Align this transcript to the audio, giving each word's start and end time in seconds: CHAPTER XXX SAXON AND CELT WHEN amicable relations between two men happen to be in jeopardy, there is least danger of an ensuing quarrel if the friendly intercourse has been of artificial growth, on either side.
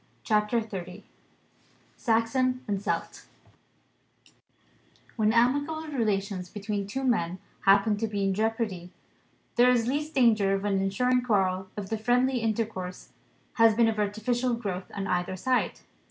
CHAPTER 0.23 0.61
XXX 0.61 1.03
SAXON 1.95 2.61
AND 2.67 2.81
CELT 2.81 3.27
WHEN 5.15 5.31
amicable 5.31 5.85
relations 5.89 6.49
between 6.49 6.87
two 6.87 7.03
men 7.03 7.37
happen 7.65 7.97
to 7.97 8.07
be 8.07 8.23
in 8.23 8.33
jeopardy, 8.33 8.89
there 9.57 9.69
is 9.69 9.85
least 9.85 10.15
danger 10.15 10.55
of 10.55 10.65
an 10.65 10.81
ensuing 10.81 11.21
quarrel 11.21 11.67
if 11.77 11.87
the 11.91 11.99
friendly 11.99 12.39
intercourse 12.39 13.09
has 13.61 13.75
been 13.75 13.87
of 13.87 13.99
artificial 13.99 14.55
growth, 14.55 14.91
on 14.95 15.05
either 15.05 15.35
side. 15.35 15.81